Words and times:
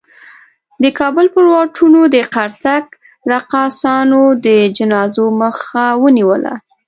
د 0.83 0.85
کابل 0.99 1.25
پر 1.35 1.45
واټونو 1.53 2.01
د 2.15 2.17
قرصک 2.33 2.85
رقاصانو 3.33 4.23
د 4.45 4.47
جنازو 4.77 5.25
مخه 5.41 5.85
ونیوله. 6.03 6.53